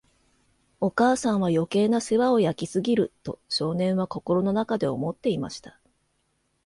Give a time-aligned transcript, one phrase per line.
[0.79, 5.79] お母さんは、余計な世話を焼きすぎる、と少年は心の中で思っていました。